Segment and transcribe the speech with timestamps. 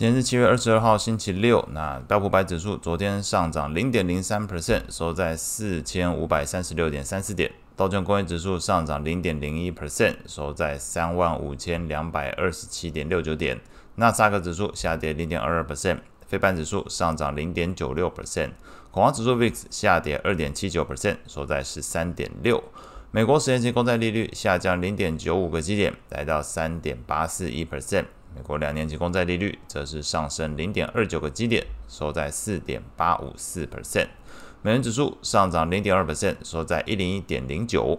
[0.00, 1.62] 今天是七月二十二号，星期六。
[1.72, 7.52] 那标普百指数昨天上涨零点零三 percent，收在四千五百三十六点三四点。
[7.76, 13.60] 道琼工业指数上涨零点零一 percent，收在三万五千两百二十七点六九点。
[13.96, 18.52] 纳斯达克指数下跌零点二二 percent，费半指数上涨零点九六 percent，
[18.90, 22.64] 恐慌指数 VIX 下跌二点七九 percent，收在十三点六。
[23.10, 28.06] 美国十年期公债利率下降零点九五个基点，来到三点八四一 percent。
[28.34, 34.08] 美国两年期公债利率则是上升零点二九个基点，收在四点八五四 percent。
[34.62, 37.98] 美元指数上涨零点二 percent，收在一零一点零九。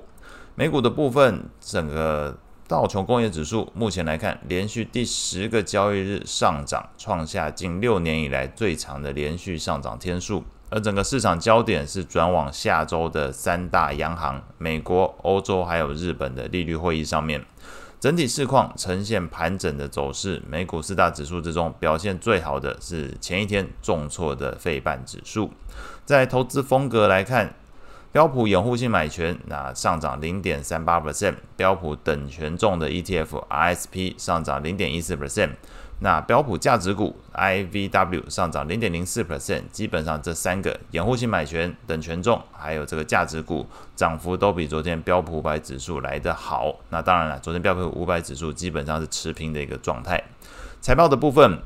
[0.56, 10.44] 美股的部分，整个道琼工业指数目前来看，连续第十个交易日上涨，创下近六年以来最长的连续上涨天数。
[10.70, 17.44] 而整个市场焦点是转往下周的三大央行——美国、欧洲还有日本的利率会议上面。
[18.02, 25.52] 整体市况呈现盘整的走势，美股四大指数之中表现最好的是前一天重挫的费半指数。
[26.04, 27.54] 在投资风格来看，
[28.12, 35.52] 标普掩护性买权那上涨零点三八 percent，标普等权重的 ETF RSP 上涨零点一四 percent。
[36.04, 46.76] 那标普价值股 IVW 上涨零点零四 percent，基本上这三个掩护性买权、等权重，还有这个价值股涨幅都比昨天标普五百指数来得好。
[46.90, 50.24] 那当然了，昨天标普五百指数基本上是持平的一个状态。
[50.82, 51.60] 财报的部分，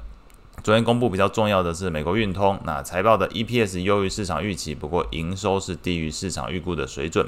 [0.62, 7.26] 昨天公布比较重要的是美国运通，那财报的 EPS 优于市场预期，不过营收是低于市场预估的水准。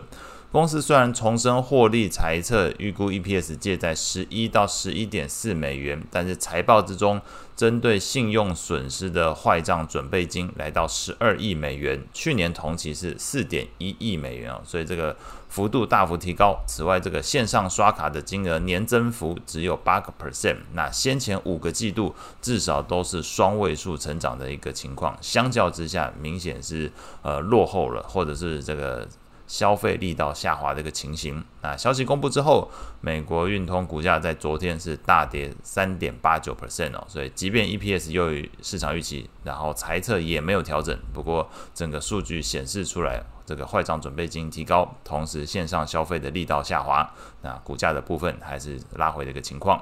[0.50, 7.22] 公司虽然重申获利财测预估 EPS 介在十一到十一点四美元，但是财报之中
[7.54, 15.14] 针对信用损失的坏账准备金来到十二亿美元，去年同期是四点一亿美元哦，所以这个
[15.50, 16.58] 幅度大幅提高。
[16.66, 26.90] 此外，这个线上刷卡的金额年增幅只有八个 percent，那先前五个季度至少都是双位数成长的一个情况，相较之下明显是
[27.22, 29.06] 呃落后了，或者是这个。
[29.48, 31.44] 消费力道下滑的一个情形。
[31.62, 32.70] 那消息公布之后，
[33.02, 37.04] 美国运通股价在昨天是大跌三点八九 percent 哦。
[37.08, 40.96] 所以，即便 EPS 优于市场预期，然后财测也没有调整。
[41.14, 47.10] 不过，整个数据显示出来，这个坏账准备金提高，同时线上消费的力道下滑，
[47.42, 49.82] 那股价的部分还是拉回的一个情况。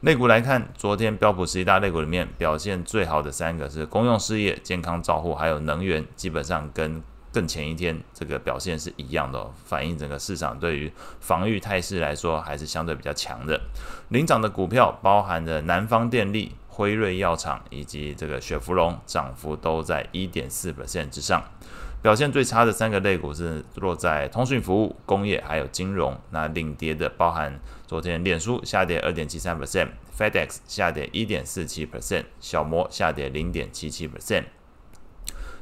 [0.00, 7.02] 类股来看，昨天标普十一大类股里面表现最好的三个是公用事业、健康照护还有能源，基本上跟
[7.34, 13.60] 更前一天，这个表现是一样的，反映整个市场对于防御态势来说还是相对比较强的。
[14.10, 21.42] 领涨的股票包含着南方电力、辉瑞药厂以及这个雪佛龙，涨幅都在一点四 percent 之上。
[22.00, 26.16] 表现最差的三个类股是落在通讯服务、工业还有金融。
[26.30, 34.44] 那领跌的包含昨天脸书下跌二点七三 percent，FedEx 下跌一点四七 percent，小摩下跌零点七七 percent。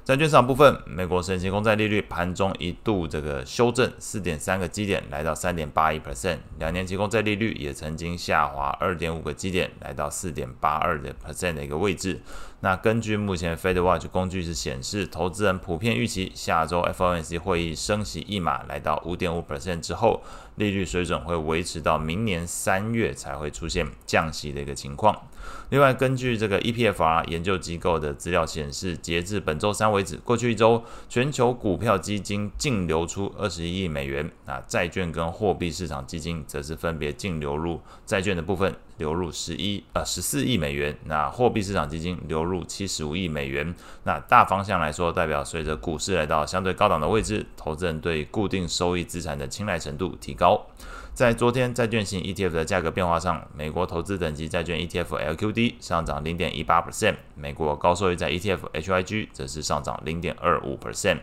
[0.04, 6.38] 债券市场部分，美国十年期公债利率盘中一度这个修正四点三个基点，来到三点八一 percent。
[6.58, 12.20] 两年期公债利率也曾经下滑二点五个基点，来到四点八二的 percent 的一个位置。
[12.58, 20.20] 那根据目前 FedWatch 工具是显示，投资人普遍预期下周 FOMC 会议升息一码，来到五点五 percent 之后，
[20.56, 25.28] 利率水准会维持到明年三月才会出现降息的一个情况。
[25.70, 43.74] 另外，根据这个 EPFR 研究机构的资料显示，截至本周三为止，过去一周全球股票基金净流出二十一亿美元，啊，债券跟货币市场基金则是分别净流入债券的部分流入十一呃十四亿美元，那货币市场基金流入七十五亿美元。
[44.04, 50.64] 那大方向来说，代表随着股市来到相对高档的位置，投资人对固定收益资产的青睐程度提高。
[51.12, 61.18] 在昨天债券型 ETF 的价格变化上，美国投资等级债券 ETF LQD 上涨零点一八 percent，美国高收益债 ETF HYG 则是上涨零点二五 percent。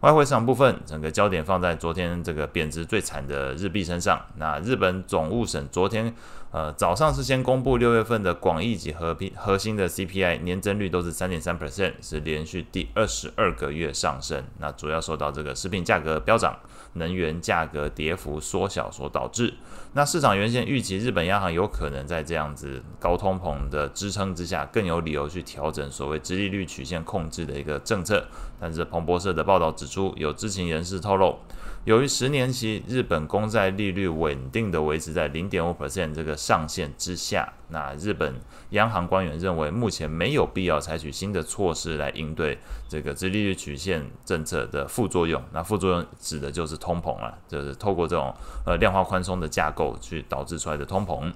[0.00, 4.18] 外汇市场部分，整个焦点放在昨天这个贬值最惨的日币身上。
[4.36, 6.14] 那日本总务省昨天
[6.52, 14.42] 呃早上是先公布六月份的广义及核核心的 CPI 年增率都是三点三 percent，是连续第二十二个月上升。
[14.58, 16.58] 那主要受到这个食品价格飙涨。
[16.94, 19.54] 能源价格跌幅缩小所导致，
[19.92, 28.26] 那市场原先预期日本央行有可能在这样子高通膨的支撑之下，更有理由去调整所谓直利率曲线控制的一个政策。
[28.60, 31.36] 但是彭博社的报道指出，有知情人士透露，
[31.84, 38.40] 由于十年期日本公债利率稳定的维持在零点五 percent 这个上限之下，那日本
[38.70, 42.56] 央行官员认为目前没有必要采取新的措施来应对
[42.88, 45.42] 这个殖利率曲线政策的副作用。
[45.52, 48.32] 那副作用指的就是通膨了，就是透过这种
[48.64, 51.32] 呃量化宽松的架构去导致出来的通膨。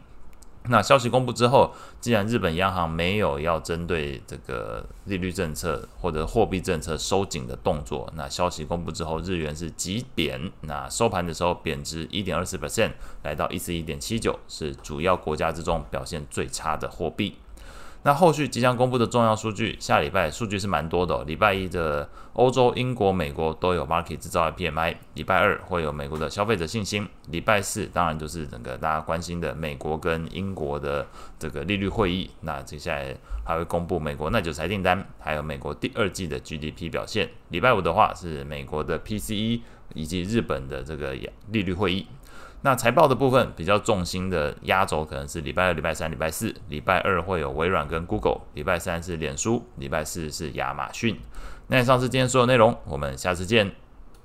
[0.71, 17.37] 那消息公布之后，既然日本央行没有要针对这个利率政策或者货币政策收紧的动作，那消息公布之后，日元是急贬，那收盘的时候贬值一点二四 percent，来到一四一点七九，是主要国家之中表现最差的货币。
[18.07, 21.25] 那后续即将公布的重要数据，下礼拜数据是蛮多的。
[21.25, 31.07] 礼拜一的欧洲、英国、美国都有 market 制造业 PMI，礼拜二会有美国的消费者信心，礼拜四当然就是整个大家关心的美国跟英国的
[31.39, 32.29] 这个利率会议。
[32.43, 37.31] 那接下来还会公布美国耐久财订单，还有美国第二季的 GDP 表现。
[37.49, 39.63] 礼拜五的话是美国的 PCE
[39.95, 41.17] 以及日本的这个
[41.51, 42.07] 利率会议。
[42.65, 46.55] 那财报的部分比较重心的压轴可能是礼拜二、礼拜三、礼拜四。
[46.69, 51.21] 礼拜二会有微软跟 Google，礼拜三是脸书，礼拜四是亚马逊。
[51.67, 53.71] 那以上是今天所有内容，我们下次见。